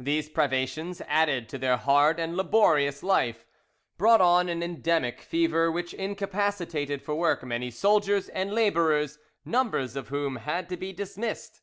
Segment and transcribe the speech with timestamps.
[0.00, 3.44] These privations, added to their hard and laborious life,
[3.98, 10.08] brought on an endemic fever, which incapacitated for work many soldiers and labourers, numbers of
[10.08, 11.60] whom had to be dismissed.